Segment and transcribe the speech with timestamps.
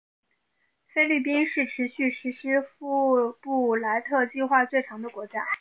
[0.91, 5.47] 菲律宾是持续实施福布莱特计划最长的国家。